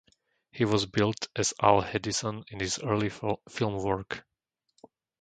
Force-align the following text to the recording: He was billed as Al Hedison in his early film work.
He 0.51 0.65
was 0.65 0.87
billed 0.87 1.29
as 1.35 1.53
Al 1.61 1.83
Hedison 1.83 2.43
in 2.47 2.59
his 2.59 2.79
early 2.79 3.09
film 3.09 3.83
work. 3.83 4.25